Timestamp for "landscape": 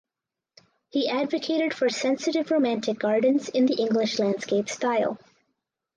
4.17-4.67